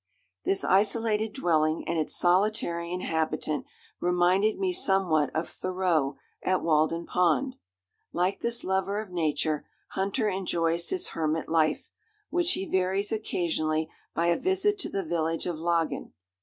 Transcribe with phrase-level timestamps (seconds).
[0.45, 3.67] This isolated dwelling and its solitary inhabitant
[3.99, 7.55] reminded me somewhat of Thoreau at Walden Pond.
[8.11, 11.91] Like this lover of nature, Hunter enjoys his hermit life,
[12.31, 16.13] which he varies occasionally by a visit to the village of Laggan.